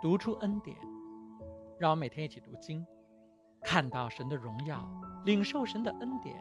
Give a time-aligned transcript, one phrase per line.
[0.00, 0.76] 读出恩典，
[1.76, 2.86] 让我每天一起读经，
[3.62, 4.88] 看到神的荣耀，
[5.24, 6.36] 领受神的恩典，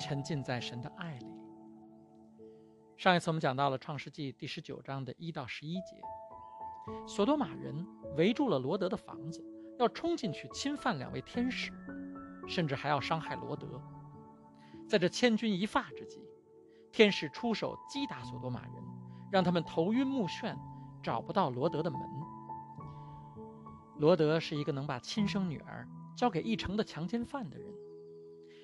[0.00, 1.26] 沉浸在神的爱里。
[2.96, 6.02] 上一次我们讲到了创世纪第十九章的一到十一节，
[7.06, 9.44] 索多玛人围住了罗德的房子，
[9.78, 11.70] 要冲进去侵犯两位天使，
[12.48, 13.80] 甚至还要伤害罗德。
[14.88, 16.20] 在这千钧一发之际，
[16.90, 18.72] 天使出手击打索多玛人，
[19.30, 20.56] 让他们头晕目眩，
[21.00, 22.00] 找不到罗德的门。
[23.98, 27.66] 罗德是一个能把亲生女儿交给一城的强奸犯的人，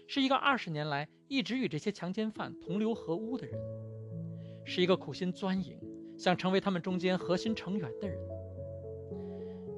[0.07, 3.59] 是一个二十年来一直与这些强奸犯同流合污的人，
[4.65, 5.77] 是一个苦心钻营
[6.16, 8.19] 想成为他们中间核心成员的人。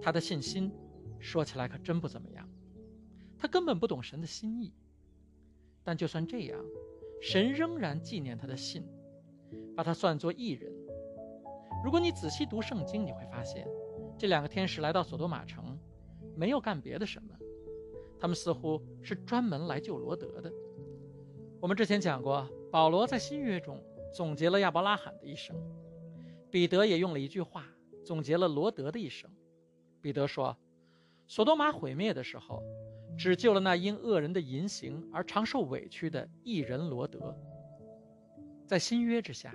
[0.03, 0.71] 他的信心
[1.19, 2.47] 说起来可真不怎么样，
[3.39, 4.73] 他根本不懂神的心意。
[5.83, 6.61] 但就算这样，
[7.23, 8.85] 神仍然纪念他的信，
[9.75, 10.71] 把他算作义人。
[11.85, 13.67] 如果你仔细读圣经，你会发现。
[14.19, 15.79] 这两个天使来到索多玛城，
[16.35, 17.37] 没有干别的什么，
[18.19, 20.51] 他们似乎是专门来救罗德的。
[21.61, 23.83] 我们之前讲过，保罗在新约中
[24.15, 25.55] 总结了亚伯拉罕的一生，
[26.51, 27.67] 彼得也用了一句话
[28.05, 29.31] 总结了罗德的一生。
[30.01, 30.57] 彼得说
[31.29, 32.63] ：“索多玛毁灭的时候，
[33.19, 37.37] 只救了那因恶人的淫行而常受委屈的一人罗德。
[38.67, 39.55] 在新约之下，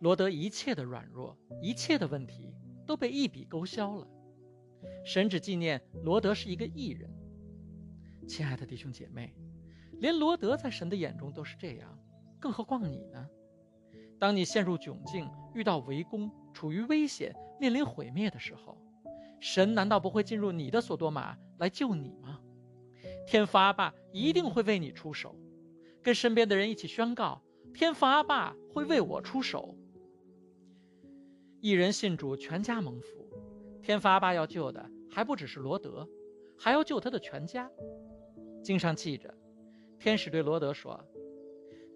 [0.00, 2.52] 罗德一切的软弱，一切的问题。”
[2.86, 4.06] 都被一笔勾销了。
[5.04, 7.10] 神只纪念罗德是一个艺人。
[8.28, 9.34] 亲爱的弟兄姐妹，
[10.00, 11.98] 连罗德在神的眼中都是这样，
[12.40, 13.28] 更何况你呢？
[14.18, 18.78] 当你陷入窘境、遇到围攻、处于危险、面临毁灭的时候，
[19.40, 22.40] 神难道不会进入你的索多玛来救你吗？
[23.26, 25.36] 天父阿爸一定会为你出手，
[26.02, 27.42] 跟身边的人一起宣告：
[27.74, 29.76] 天父阿爸会为我出手。
[31.66, 33.28] 一人信主，全家蒙福。
[33.82, 36.08] 天发爸要救的还不只是罗德，
[36.56, 37.68] 还要救他的全家。
[38.62, 39.34] 经上记着，
[39.98, 41.04] 天使对罗德说：“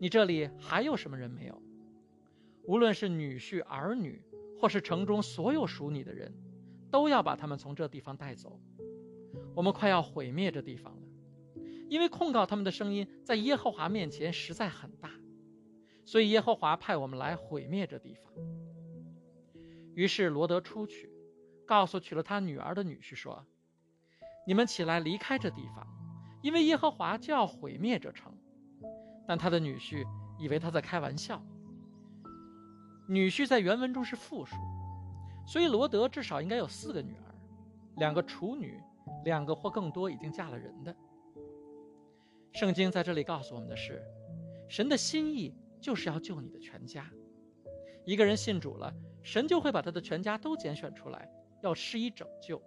[0.01, 1.63] 你这里还有什么人没有？
[2.65, 4.21] 无论是女婿、儿女，
[4.59, 6.35] 或是城中所有属你的人，
[6.91, 8.59] 都要把他们从这地方带走。
[9.55, 11.03] 我们快要毁灭这地方了，
[11.89, 15.13] 因为控告他们的声音在耶和华面前实在很大，
[16.05, 18.33] 所以耶和华派我们来毁灭这地方。”
[19.95, 21.11] 于是罗德出去，
[21.67, 23.45] 告诉娶了他女儿的女婿说
[24.47, 25.87] ：“你们起来离开这地方，
[26.43, 28.33] 因为耶和华就要毁灭这城。”
[29.27, 30.05] 但他的女婿
[30.39, 31.41] 以为他在开玩笑。
[33.09, 34.57] 女婿在原文中是复数，
[35.47, 37.35] 所以罗德至少应该有四个女儿，
[37.97, 38.81] 两个处女，
[39.25, 40.97] 两个或更多已经嫁了人的。
[42.53, 44.03] 圣经在这里告诉我们的是，
[44.69, 47.09] 神的心意就是要救你的全家。
[48.05, 48.93] 一个人信主了。
[49.23, 51.29] 神就会把他的全家都拣选出来，
[51.63, 52.61] 要施以拯救。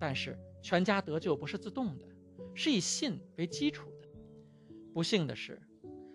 [0.00, 2.06] 但是全家得救不是自动的，
[2.54, 4.08] 是以信为基础的。
[4.92, 5.60] 不幸的是，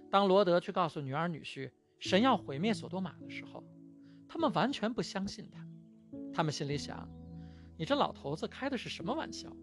[0.10, 3.64] 当罗德去告诉女儿女婿神要毁灭索多玛的时候，
[4.28, 5.66] 他们完全不相信他。
[6.34, 7.08] 他们心里想：
[7.78, 9.56] 你这老头子开的是什么玩笑？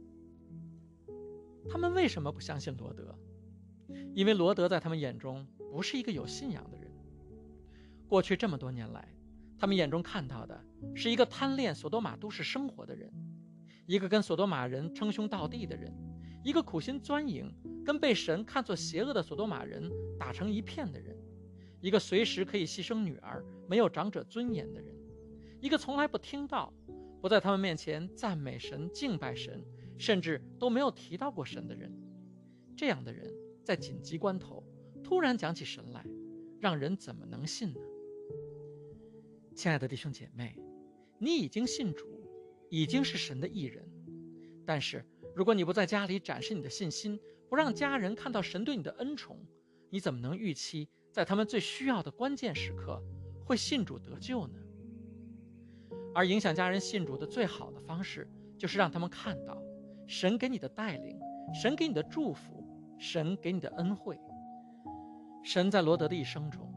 [1.68, 3.18] 他们为什么不相信罗德？
[4.14, 6.90] 因为罗德在他们眼中不是一个有信仰的人。
[8.08, 9.08] 过去这么多年来，
[9.60, 10.58] 他们眼中看到的
[10.94, 13.12] 是一个贪恋索多玛都市生活的人，
[13.84, 15.94] 一个跟索多玛人称兄道弟的人，
[16.42, 17.54] 一个苦心钻营
[17.84, 21.14] 跟被神看作邪恶的索多玛人打成一片的人，
[21.82, 24.94] 一个随时可以牺牲女儿、没有长者尊严的人，
[25.60, 26.72] 一个从来不听到、
[27.20, 29.62] 不在他们面前赞美神、敬拜神，
[29.98, 31.94] 甚至都没有提到过神的人。
[32.74, 33.30] 这样的人
[33.62, 34.64] 在紧急关头
[35.04, 36.02] 突然讲起神来，
[36.58, 37.80] 让人怎么能信呢？
[39.54, 40.56] 亲爱的弟兄姐妹，
[41.18, 42.06] 你已经信主，
[42.70, 43.86] 已经是神的艺人。
[44.64, 49.38] 但是，如果你不在家里展示你的信心，不让家人看到神对你的恩宠，
[49.90, 53.02] 你怎么能预期在他们最需要的关键时刻
[53.44, 54.58] 会信主得救呢？
[56.14, 59.60] 而影响家人信主的最好的方式，就是让他们看到
[60.06, 61.18] 神给你的带领，
[61.52, 62.64] 神给你的祝福，
[62.98, 64.18] 神给你的恩惠。
[65.42, 66.72] 神在罗德的一生中，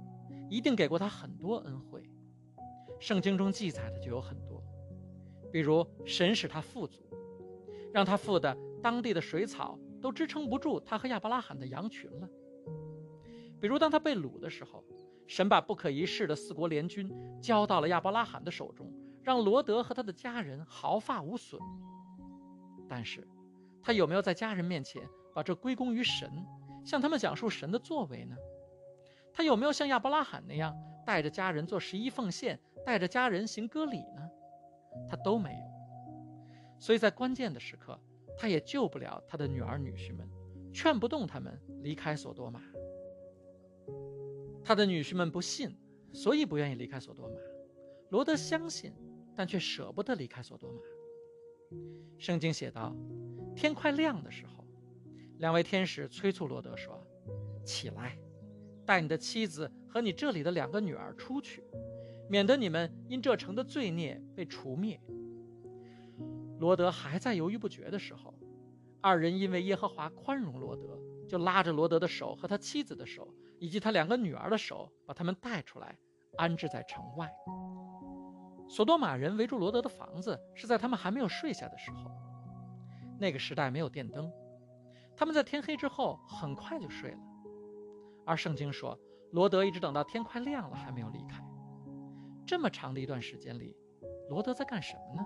[0.50, 2.09] 一定给过他很多恩惠。
[3.03, 4.63] 圣经中记载的就有很多，
[5.51, 7.01] 比如神使他富足，
[7.91, 12.29] 让他富的当地的水草都支撑不住他和亚伯拉罕的羊群了；
[13.59, 14.81] 比如当他被掳的时候，
[15.27, 18.89] 神把不可一世的四国联军交到了亚伯拉罕的手中，
[19.21, 21.59] 让罗德和他的家人毫发无损。
[22.88, 23.27] 但是，
[23.81, 26.31] 他有没有在家人面前把这归功于神，
[26.85, 28.38] 向他们讲述神的作为呢？
[29.33, 30.73] 他有没有像亚伯拉罕那样
[31.06, 32.57] 带着家人做十一奉献？
[32.85, 34.30] 带着家人行割礼呢，
[35.09, 35.74] 他都没有。
[36.80, 37.97] 所以在关键的时刻，
[38.38, 40.30] 他也救不了他的女儿女婿们，
[40.74, 42.62] 劝不动他们离开索多玛。
[44.63, 45.77] 他的女婿们不信，
[46.13, 47.35] 所以不愿意离开索多玛。
[48.09, 48.94] 罗德相信，
[49.35, 50.80] 但却舍不得离开索多玛。
[52.18, 52.95] 圣经写道：
[53.56, 54.65] 天快亮的时候，
[55.39, 57.01] 两位天使催促罗德说
[57.65, 58.18] ：“起来，
[58.85, 61.63] 带你的妻子和你这里的两个女儿出去，
[62.29, 64.99] 免得你们因这城的罪孽被除灭。”
[66.59, 68.33] 罗德还在犹豫不决的时候，
[69.01, 70.97] 二人因为耶和华宽容罗德，
[71.27, 73.27] 就拉着罗德的手和他妻子的手，
[73.59, 75.97] 以及他两个女儿的手，把他们带出来，
[76.37, 77.29] 安置在城外。
[78.69, 82.09] 索多玛人围住罗德的房子，是在他们还没有睡下的时候。
[83.19, 84.31] 那个时代没有电灯，
[85.17, 87.19] 他们在天黑之后很快就睡了。
[88.25, 88.97] 而圣经说，
[89.31, 91.43] 罗德一直等到天快亮了还没有离开。
[92.53, 93.75] 这么长的一段时间里，
[94.29, 95.25] 罗德在干什么呢？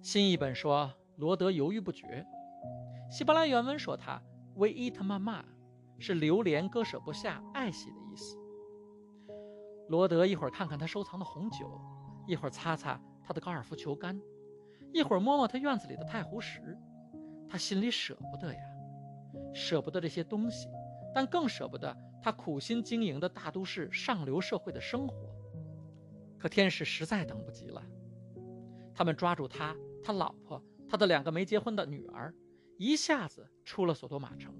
[0.00, 2.26] 新译本说罗德犹豫不决，
[3.10, 4.18] 希伯来原文说他
[4.54, 5.44] 为伊特玛玛，
[5.98, 8.38] 是流连割舍不下爱惜的意思。
[9.90, 11.78] 罗德一会儿看看他收藏的红酒，
[12.26, 14.18] 一会儿擦擦他的高尔夫球杆，
[14.90, 16.78] 一会儿摸摸他院子里的太湖石，
[17.46, 18.60] 他心里舍不得呀，
[19.52, 20.66] 舍不得这些东西，
[21.14, 25.14] 但更舍不得他苦心经营的大都市上流社会的生活。
[26.42, 27.80] 可天使实在等不及了，
[28.92, 29.76] 他们抓住他。
[30.02, 32.34] 他老婆，他的两个没结婚的女儿，
[32.76, 34.52] 一下子出了索多玛城。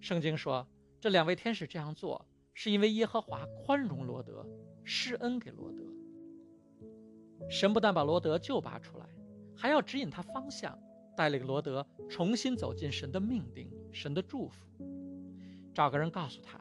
[0.00, 0.66] 圣经说，
[1.00, 4.44] 这两位天使这样做，是因为耶和华宽容罗德，
[4.82, 5.84] 施恩给罗德。
[7.48, 9.06] 神不但把罗德救拔出来，
[9.56, 10.76] 还要指引他方向，
[11.16, 14.66] 带领罗德重新走进神的命定、神的祝福。
[15.72, 16.60] 找个人告诉他，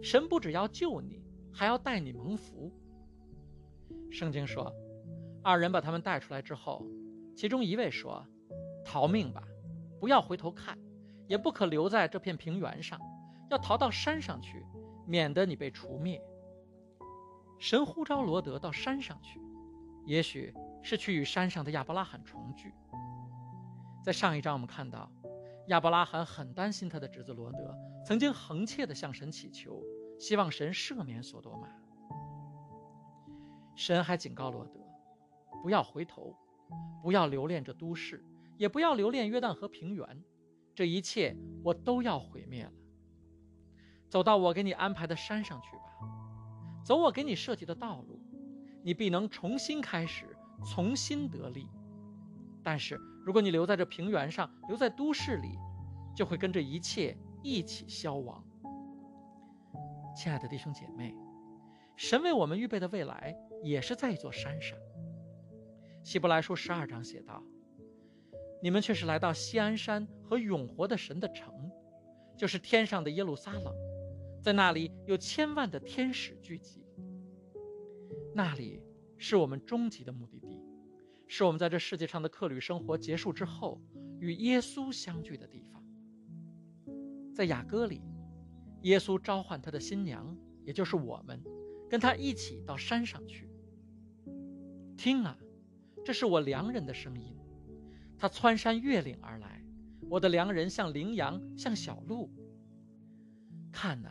[0.00, 1.20] 神不只要救你，
[1.52, 2.72] 还要带你蒙福。
[4.10, 4.72] 圣经说，
[5.42, 6.84] 二人把他们带出来之后。
[7.36, 8.26] 其中一位说
[8.84, 9.42] ：“逃命吧，
[9.98, 10.76] 不要回头看，
[11.26, 13.00] 也不可留在这片平原上，
[13.50, 14.66] 要逃到山上去，
[15.06, 16.20] 免得你被除灭。”
[17.58, 19.40] 神呼召罗德到山上去，
[20.04, 20.52] 也许
[20.82, 22.74] 是去与山上的亚伯拉罕重聚。
[24.04, 25.10] 在上一章我们看到，
[25.68, 27.74] 亚伯拉罕很担心他的侄子罗德，
[28.04, 29.82] 曾经横切地向神祈求，
[30.18, 31.68] 希望神赦免索多玛。
[33.80, 34.78] 神还警告罗德，
[35.62, 36.36] 不要回头。
[37.02, 38.22] 不要留恋这都市，
[38.58, 40.22] 也不要留恋约旦河平原，
[40.74, 41.34] 这一切
[41.64, 42.72] 我都要毁灭了。
[44.10, 45.82] 走到我给你安排的山上去吧，
[46.84, 48.20] 走我给你设计的道路，
[48.82, 50.26] 你必能重新开始，
[50.62, 51.66] 重新得力。
[52.62, 55.58] 但是如果你留在这平原上，留在都市里，
[56.14, 58.44] 就会跟这一切一起消亡。
[60.14, 61.16] 亲爱的弟兄姐妹，
[61.96, 64.78] 神为我们预备的未来，也是在一座山上。
[66.02, 67.42] 希伯来书十二章写道
[68.62, 71.70] ：“你们却是来到锡安山和永活的神的城，
[72.36, 73.74] 就是天上的耶路撒冷，
[74.42, 76.84] 在那里有千万的天使聚集。
[78.34, 78.80] 那里
[79.18, 80.58] 是我们终极的目的地，
[81.26, 83.78] 是我们在这世界上的客旅生活结束之后
[84.20, 85.84] 与耶稣相聚的地方。
[87.34, 88.00] 在雅歌里，
[88.82, 90.34] 耶稣召唤他的新娘，
[90.64, 91.42] 也就是我们，
[91.90, 93.49] 跟他一起到山上去。
[95.00, 95.34] 听啊！”
[96.04, 97.34] 这是我良人的声音，
[98.18, 99.64] 他穿山越岭而来。
[100.10, 102.30] 我的良人像羚羊，像小鹿。
[103.72, 104.10] 看呐，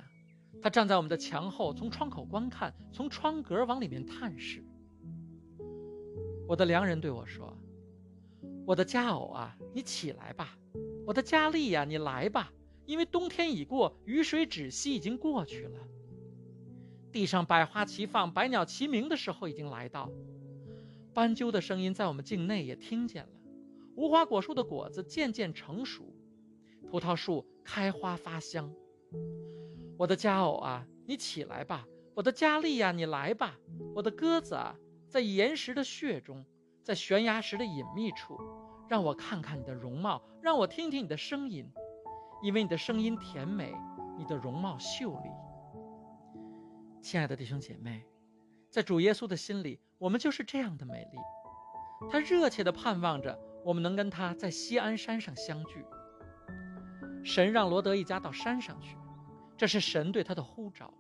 [0.60, 4.66] 他站在我们的墙后，从窗口观看，从窗格往里面探视。
[6.48, 7.56] 我的良人对我说
[8.66, 10.48] ：“我的佳偶啊，你起来吧；
[11.06, 12.52] 我的佳丽呀，你来吧，
[12.88, 15.80] 因为冬天已过，雨水止息已经过去了。
[17.12, 20.10] 地上百花齐放，百鸟齐鸣的时候已经来到。”
[21.14, 23.30] 斑鸠的声音在我们境内也听见了，
[23.96, 26.14] 无花果树的果子渐渐成熟，
[26.90, 28.74] 葡萄树开花发香。
[29.98, 33.56] 我的佳偶啊，你起来吧；我的佳丽呀，你来吧；
[33.96, 34.76] 我的鸽子啊，
[35.08, 36.46] 在岩石的穴中，
[36.84, 38.38] 在悬崖石的隐秘处，
[38.88, 41.70] 让我看看你的容貌，让我听听你的声音，
[42.44, 43.74] 因为你的声音甜美，
[44.18, 45.30] 你的容貌秀丽。
[47.02, 48.04] 亲爱的弟兄姐妹，
[48.70, 49.80] 在主耶稣的心里。
[50.00, 51.18] 我们就是这样的美丽，
[52.10, 55.86] 他热切地盼望着我们能跟他在西安山上相聚。
[57.24, 58.98] 神让罗德一家到山上去，
[59.58, 60.94] 这是神对他的呼召。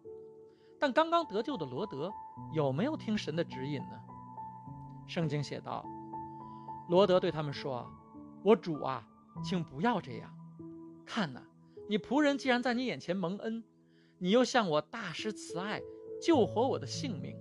[0.77, 2.11] 但刚刚得救的罗德
[2.53, 3.99] 有没有听神的指引呢？
[5.07, 5.85] 圣经写道
[6.89, 7.89] ：“罗德对他们说
[8.43, 9.07] ：‘我主啊，
[9.43, 10.29] 请不要这样。
[11.05, 11.41] 看呐，
[11.87, 13.63] 你仆人既然在你眼前蒙恩，
[14.17, 15.81] 你又向我大施慈爱，
[16.21, 17.37] 救活我的性命。’”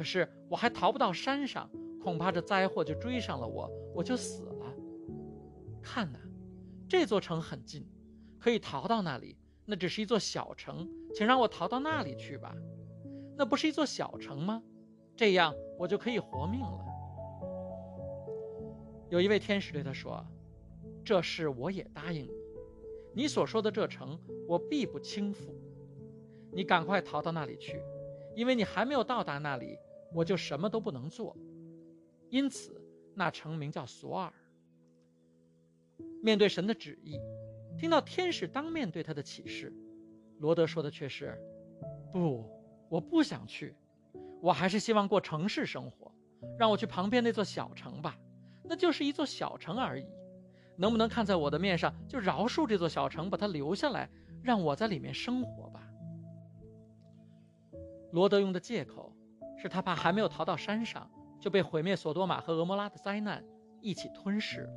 [0.00, 1.70] 可是我还逃不到山上，
[2.02, 4.74] 恐怕这灾祸就追上了我，我就死了。
[5.82, 6.18] 看呐，
[6.88, 7.86] 这座城很近，
[8.38, 9.36] 可以逃到那里。
[9.66, 12.56] 那只是一座小城，请让我逃到那里去吧。
[13.36, 14.62] 那不是一座小城吗？
[15.14, 16.86] 这样我就可以活命了。
[19.10, 20.26] 有一位天使对他说
[21.04, 22.32] ：“这事我也答应你。
[23.12, 25.54] 你所说的这城，我必不轻负。
[26.50, 27.82] 你赶快逃到那里去，
[28.34, 29.76] 因为你还没有到达那里，
[30.14, 31.36] 我就什么都不能做。
[32.28, 32.80] 因此，
[33.14, 34.32] 那城名叫索尔。
[36.22, 37.18] 面对神的旨意。”
[37.78, 39.72] 听到天使当面对他的启示，
[40.38, 41.34] 罗德说的却是
[42.12, 42.44] ：“不，
[42.90, 43.74] 我不想去，
[44.42, 46.12] 我还是希望过城市生活。
[46.58, 48.18] 让我去旁边那座小城吧，
[48.64, 50.04] 那就是一座小城而已。
[50.76, 54.10] 能不能看在我的面上，就饶恕这座小城，把它留下来，
[54.42, 55.88] 让我在里面生活吧？”
[58.12, 59.10] 罗德用的借口
[59.60, 63.44] 是他怕还没有逃到山上，就被毁灭索多玛和俄摩拉的灾难
[63.82, 64.70] 一起吞噬了。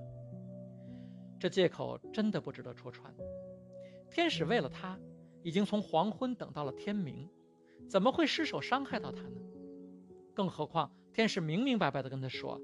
[1.40, 3.14] 这借口真的不值得戳穿。
[4.10, 5.00] 天使为了他，
[5.42, 7.30] 已经从黄昏等到了天明，
[7.90, 9.42] 怎么会失手伤害到他呢？
[10.34, 12.60] 更何况，天使明明白白的跟他说：“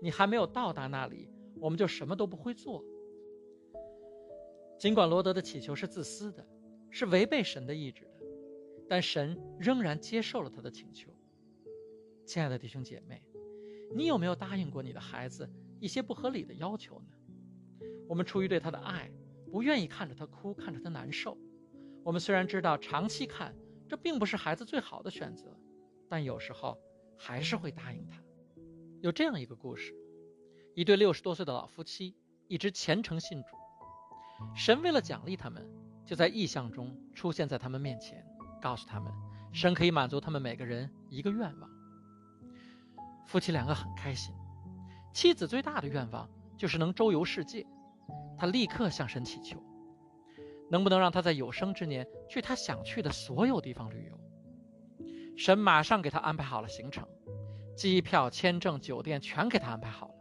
[0.00, 1.28] 你还没有到达那里，
[1.60, 2.84] 我们就什么都不会做。”
[4.78, 6.44] 尽管罗德的祈求是自私的，
[6.90, 8.26] 是违背神的意志的，
[8.88, 11.13] 但神仍然接受了他的请求。
[12.34, 13.22] 亲爱的弟兄姐妹，
[13.94, 15.48] 你有没有答应过你的孩子
[15.78, 17.86] 一些不合理的要求呢？
[18.08, 19.08] 我们出于对他的爱，
[19.52, 21.38] 不愿意看着他哭，看着他难受。
[22.02, 23.54] 我们虽然知道长期看
[23.88, 25.56] 这并不是孩子最好的选择，
[26.08, 26.76] 但有时候
[27.16, 28.20] 还是会答应他。
[29.00, 29.94] 有这样一个故事：
[30.74, 32.16] 一对六十多岁的老夫妻
[32.48, 33.56] 一直虔诚信主，
[34.56, 35.64] 神为了奖励他们，
[36.04, 38.26] 就在异象中出现在他们面前，
[38.60, 39.12] 告诉他们，
[39.52, 41.73] 神可以满足他们每个人一个愿望。
[43.26, 44.34] 夫妻两个很开心，
[45.12, 47.66] 妻子最大的愿望就是能周游世界。
[48.36, 49.62] 他立刻向神祈求，
[50.70, 54.20] 能不能让他在有生之年去他想去的所有地方旅游？
[55.36, 57.06] 神马上给他安排好了行程，
[57.76, 60.14] 机票、签证、酒店全给他安排好了，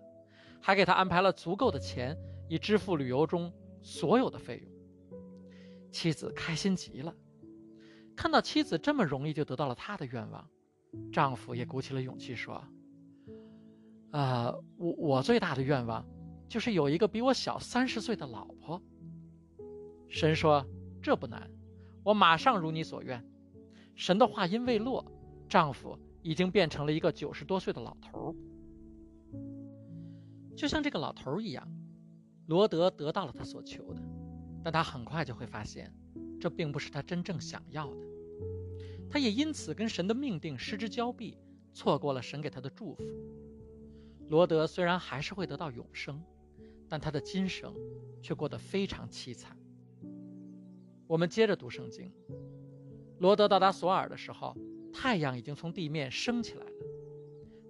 [0.62, 2.17] 还给他安排了足够的钱
[2.48, 4.72] 以支付旅游中所有的费用。
[5.91, 7.13] 妻子开心极了，
[8.15, 10.48] 看到妻子这么容易就得到了他的愿望，
[11.12, 12.63] 丈夫也鼓起了勇气说
[14.13, 16.05] ：“呃，我我最大的愿望。”
[16.48, 18.79] 就是有一个比我小三十岁的老婆。
[20.08, 20.63] 神说
[21.01, 21.50] ：“这不难，
[22.03, 23.25] 我马上如你所愿。”
[23.96, 25.03] 神的话音未落，
[25.50, 28.36] 丈夫已经变成了一个九十多岁的老头
[30.55, 31.67] 就像这个老头一样，
[32.46, 34.01] 罗德得到了他所求的，
[34.63, 35.91] 但他很快就会发现，
[36.39, 38.01] 这并不是他真正想要的。
[39.10, 41.36] 他也因此跟神的命定失之交臂，
[41.74, 43.03] 错过了神给他的祝福。
[44.30, 46.24] 罗德虽然还是会得到永生。
[46.89, 47.74] 但他的今生
[48.22, 49.58] 却过得非常凄惨。
[51.08, 52.13] 我们接着读圣经。
[53.18, 54.56] 罗德到达索尔的时候，
[54.94, 56.72] 太阳已经从地面升起来了。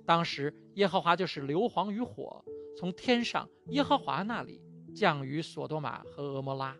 [0.05, 2.43] 当时耶和华就是硫磺与火
[2.75, 4.61] 从天上耶和华那里
[4.93, 6.75] 降于索多玛和俄摩拉，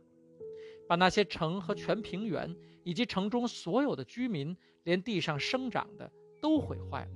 [0.86, 2.54] 把那些城和全平原
[2.84, 6.12] 以及城中所有的居民，连地上生长的
[6.42, 7.12] 都毁坏了。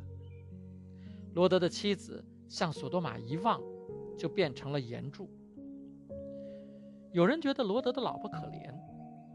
[1.34, 3.62] 罗德的妻子向索多玛一望。
[4.18, 5.30] 就变成了岩柱。
[7.12, 8.74] 有人觉得罗德的老婆可怜，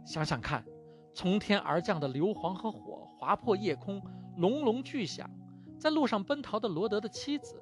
[0.04, 0.66] 想想看，
[1.14, 4.02] 从天而降的硫磺和火划破夜空，
[4.38, 5.30] 隆隆巨响，
[5.78, 7.54] 在路上奔逃的罗德的妻子，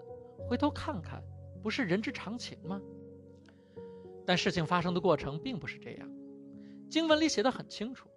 [0.49, 1.23] 回头看看，
[1.63, 2.81] 不是人之常情吗？
[4.25, 6.11] 但事情发生的过程并不是这样，
[6.89, 8.09] 经文里写的很清楚，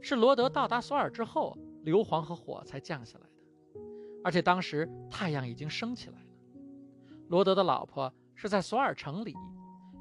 [0.00, 3.80] 是罗德到达索尔之后，硫磺和火才降下来的，
[4.22, 6.29] 而且当时太阳已经升起来了。
[7.30, 8.12] 罗德的老婆。
[8.42, 9.36] 是在索尔城里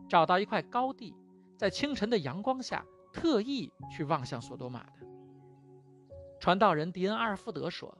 [0.07, 1.13] 找到一块高地，
[1.57, 5.05] 在清晨的阳光下特意去望向索多玛的。
[6.39, 7.93] 传道人迪恩阿尔福德说：“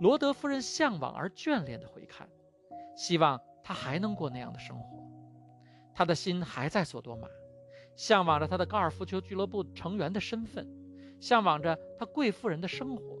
[0.00, 2.28] 罗德夫人向往而眷恋的回看，
[2.96, 5.04] 希望他还能过那样的生活。
[5.92, 7.26] 他的心还在索多玛，
[7.96, 10.64] 向往着他的高尔夫球俱乐部成员的身份，
[11.18, 13.18] 向往着他贵妇人的生活。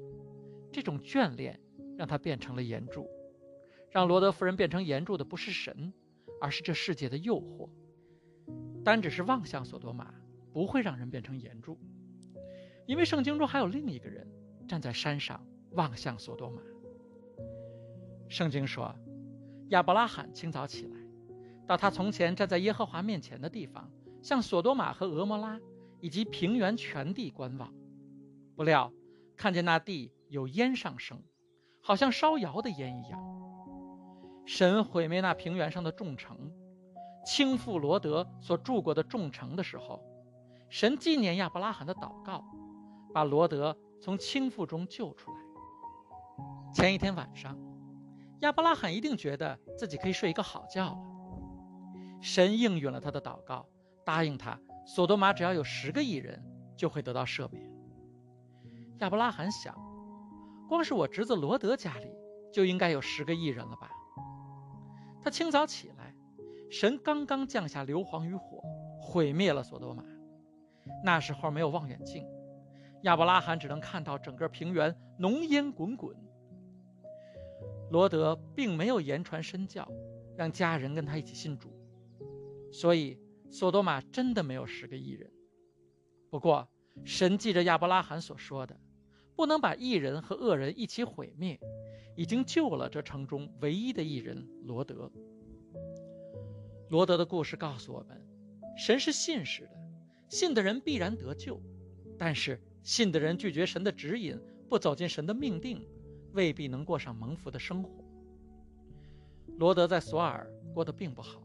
[0.70, 1.58] 这种眷恋
[1.98, 3.10] 让他变成了岩柱，
[3.90, 5.92] 让罗德夫人变成岩柱的不是神。”
[6.42, 7.68] 而是这世界的诱惑，
[8.82, 10.14] 单只是望向索多玛，
[10.54, 11.78] 不会让人变成岩柱，
[12.86, 14.26] 因为圣经中还有另一个人
[14.66, 16.62] 站在山上望向索多玛。
[18.30, 18.96] 圣经说，
[19.68, 20.96] 亚伯拉罕清早起来，
[21.66, 23.90] 到他从前站在耶和华面前的地方，
[24.22, 25.60] 向索多玛和俄摩拉
[26.00, 27.70] 以及平原全地观望，
[28.56, 28.90] 不料
[29.36, 31.22] 看见那地有烟上升，
[31.82, 33.29] 好像烧窑的烟一样。
[34.46, 36.50] 神毁灭那平原上的众城，
[37.24, 40.02] 倾覆罗德所住过的众城的时候，
[40.68, 42.44] 神纪念亚伯拉罕的祷告，
[43.12, 45.36] 把罗德从倾覆中救出来。
[46.72, 47.56] 前一天晚上，
[48.40, 50.96] 亚伯拉罕一定觉得自己可以睡一个好觉了。
[52.20, 53.66] 神应允了他的祷告，
[54.04, 56.42] 答应他，索多玛只要有十个艺人，
[56.76, 57.70] 就会得到赦免。
[58.98, 59.74] 亚伯拉罕想，
[60.68, 62.10] 光是我侄子罗德家里
[62.52, 63.90] 就应该有十个艺人了吧？
[65.22, 66.14] 他清早起来，
[66.70, 68.62] 神刚刚降下硫磺与火，
[69.00, 70.04] 毁灭了索多玛。
[71.04, 72.26] 那时候没有望远镜，
[73.02, 76.16] 亚伯拉罕只能看到整个平原浓烟滚滚。
[77.90, 79.86] 罗德并没有言传身教，
[80.36, 81.70] 让家人跟他一起信主。
[82.72, 83.18] 所以，
[83.50, 85.30] 索多玛真的没有十个艺人。
[86.30, 86.68] 不过，
[87.04, 88.76] 神记着亚伯拉罕所说的，
[89.40, 91.58] 不能把异人和恶人一起毁灭，
[92.14, 95.10] 已经救了这城中唯一的异人罗德。
[96.90, 98.20] 罗德的故事告诉我们，
[98.76, 99.70] 神是信实的，
[100.28, 101.58] 信的人必然得救。
[102.18, 105.88] 但是，信的人拒绝神的指引，不走进神的命定，
[106.34, 108.04] 未必能过上蒙福的生活。
[109.56, 111.40] 罗德在索尔过得并不好。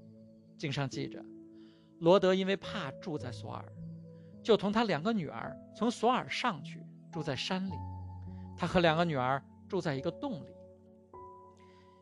[0.58, 1.24] 经上记着，
[2.00, 3.64] 罗德因为怕住在索尔，
[4.44, 6.82] 就同他两个女儿从索尔上去
[7.16, 7.74] 住在山里。
[8.58, 10.54] 他和两个女儿住在一个洞里。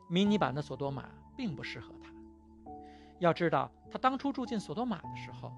[0.10, 2.12] 迷你版的索多玛并不适合他。
[3.20, 5.52] 要知道，他当初住进索多玛的时候，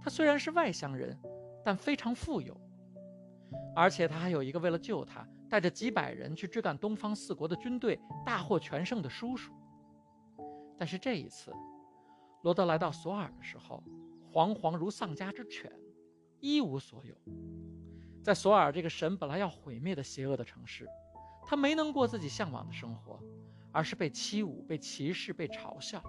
[0.00, 1.18] 他虽然是外乡人，
[1.64, 2.56] 但非常富有，
[3.74, 9.52] 而且他还有一个为了救他，带着几百人去追赶东方四国的军队，大获全胜的叔叔。
[10.78, 11.52] 但是这一次。
[12.42, 13.82] 罗德来到索尔的时候，
[14.32, 15.72] 惶惶如丧家之犬，
[16.38, 17.14] 一无所有。
[18.22, 20.88] 在索尔这个神本来要毁灭的邪恶的城市，
[21.44, 23.20] 他没能过自己向往的生活，
[23.72, 26.02] 而是被欺侮、被歧视、被嘲笑。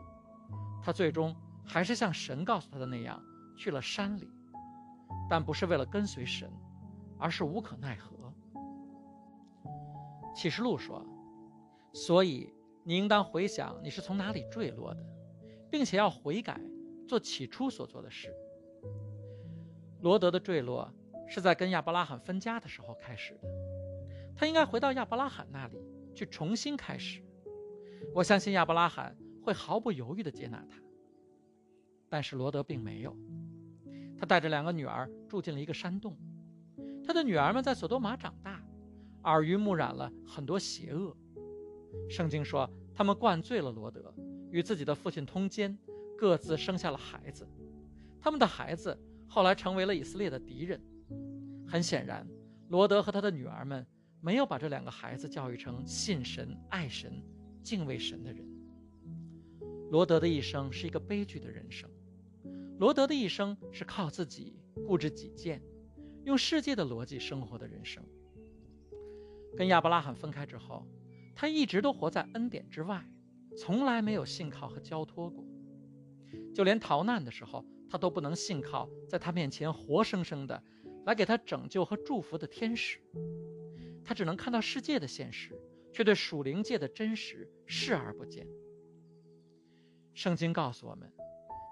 [0.82, 3.22] 他最终还是像神告诉他的那样
[3.58, 4.30] 去了山里，
[5.30, 6.52] 但不是为了跟随神，
[7.18, 8.12] 而是无可奈何。
[10.36, 11.06] 启示录说
[11.94, 15.04] ：“所以你应当回想你是从哪里坠落的。”
[15.72, 16.62] 并且要悔改，
[17.08, 18.32] 做起初所做的事。
[20.02, 20.94] 罗德的坠落
[21.28, 23.48] 是在跟亚伯拉罕分家的时候开始的，
[24.36, 25.78] 他应该回到亚伯拉罕那里
[26.14, 27.22] 去重新开始。
[28.14, 30.78] 我相信亚伯拉罕会毫不犹豫地接纳他。
[32.10, 33.16] 但是罗德并没有，
[34.20, 36.16] 他带着两个女儿住进了一个山洞。
[37.06, 38.64] 他的女儿们在索多玛长大，
[39.24, 41.16] 耳濡目染了很多邪恶。
[42.10, 44.14] 圣经说，他们灌醉了罗德。
[44.52, 45.76] 与自己的父亲通奸，
[46.16, 47.48] 各自生下了孩子。
[48.22, 48.96] 他们的孩子
[49.28, 50.80] 后来成为了以色列的敌人。
[51.74, 52.24] 很显然，
[52.70, 53.84] 罗德和他的女儿们
[54.22, 57.12] 没有把这两个孩子教育成信神、爱神、
[57.64, 58.48] 敬畏神的人。
[59.90, 61.90] 罗德的一生是一个悲剧的人生。
[62.78, 64.56] 罗德的一生是靠自己
[64.86, 65.60] 固执己见，
[66.26, 68.04] 用世界的逻辑生活的人生。
[69.58, 70.86] 跟亚伯拉罕分开之后，
[71.34, 73.04] 他一直都活在恩典之外。
[73.58, 75.44] 从来没有信靠和交托过，
[76.54, 80.64] 就连逃难的时候，他都不能信靠在他面前活生生的
[81.06, 83.00] 来给他拯救和祝福的天使。
[84.04, 85.58] 他只能看到世界的现实，
[85.92, 88.48] 却对属灵界的真实视而不见。
[90.14, 91.12] 圣经告诉我们，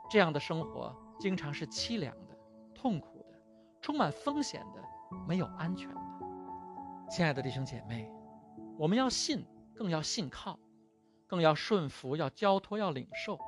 [0.10, 2.38] 这样的生活经常是凄凉的、
[2.74, 3.40] 痛苦的、
[3.82, 4.82] 充满风险的、
[5.28, 6.02] 没有安全的。
[7.10, 8.10] 亲爱的弟兄姐妹，
[8.78, 10.60] 我们要信，更要信靠。
[11.28, 13.40] 更要顺服，要交托，要领受。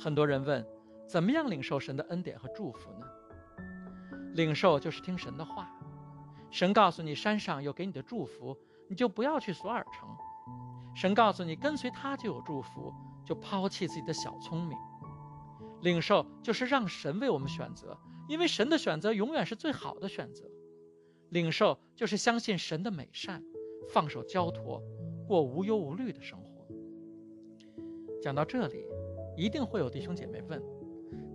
[0.00, 0.66] 很多人问，
[1.06, 3.06] 怎么样领受神的恩典和祝福呢？
[4.38, 5.68] 领受就是听神的话。
[6.48, 8.56] 神告诉你山上有给你的祝福，
[8.88, 10.08] 你就不要去索尔城。
[10.94, 14.78] 神告诉你跟随他就有祝福，就抛弃自己的小聪明。
[15.82, 17.98] 领受就是让神为我们选择，
[18.28, 20.44] 因为神的选择永远是最好的选择。
[21.30, 23.42] 领受就是相信神的美善，
[23.88, 24.80] 放手交托。
[25.26, 26.64] 过无忧无虑的生活。
[28.22, 28.84] 讲到这里，
[29.36, 30.62] 一定会有弟兄姐妹问：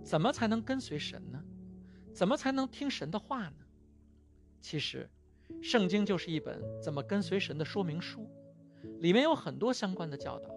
[0.02, 1.43] 怎么才能跟随神呢？
[2.14, 3.56] 怎么才能听神的话呢？
[4.60, 5.10] 其实，
[5.60, 8.30] 圣经就是一本怎么跟随神的说明书，
[9.00, 10.48] 里面有很多相关的教导。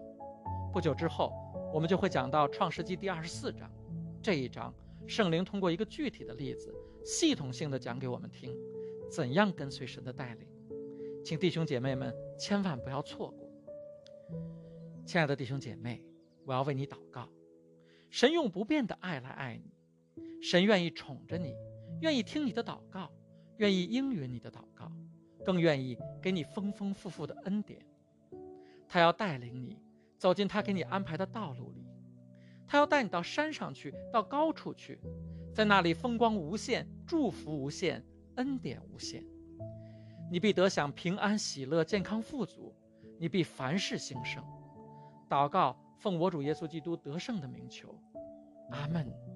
[0.71, 1.33] 不久之后，
[1.73, 3.69] 我们就会讲到创世纪第二十四章。
[4.21, 4.71] 这一章，
[5.07, 6.71] 圣灵通过一个具体的例子，
[7.03, 8.55] 系统性的讲给我们听，
[9.09, 10.47] 怎样跟随神的带领。
[11.25, 13.49] 请弟兄姐妹们千万不要错过。
[15.05, 16.03] 亲爱的弟兄姐妹，
[16.45, 17.27] 我要为你祷告。
[18.11, 19.71] 神用不变的爱来爱你，
[20.41, 21.55] 神愿意宠着你，
[22.01, 23.11] 愿意听你的祷告，
[23.57, 24.91] 愿意应允你的祷告，
[25.43, 27.79] 更愿意给你丰丰富富的恩典。
[28.87, 29.77] 他要带领你
[30.17, 31.85] 走进他给你安排的道路里。
[32.67, 34.99] 他要带你到山上去，到高处去，
[35.53, 38.03] 在那里风光无限，祝福无限，
[38.35, 39.23] 恩典无限。
[40.29, 42.75] 你必得享平安、喜乐、健康、富足，
[43.17, 44.43] 你必凡事兴盛。
[45.29, 47.97] 祷告，奉我主耶稣基督得胜的名求，
[48.71, 49.26] 阿门。